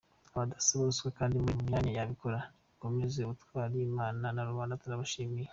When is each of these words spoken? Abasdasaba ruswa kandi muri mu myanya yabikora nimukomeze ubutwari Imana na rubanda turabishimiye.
Abasdasaba 0.33 0.81
ruswa 0.89 1.09
kandi 1.19 1.35
muri 1.41 1.53
mu 1.59 1.63
myanya 1.69 1.91
yabikora 1.97 2.39
nimukomeze 2.49 3.17
ubutwari 3.21 3.75
Imana 3.89 4.25
na 4.35 4.41
rubanda 4.49 4.79
turabishimiye. 4.83 5.47